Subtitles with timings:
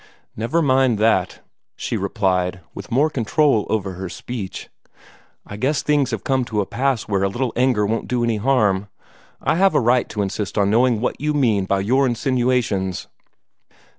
[0.35, 1.41] "Never mind that,"
[1.75, 4.67] she replied, with more control over her speech.
[5.45, 8.37] "I guess things have come to a pass where a little anger won't do any
[8.37, 8.87] harm.
[9.41, 13.09] I have a right to insist on knowing what you mean by your insinuations."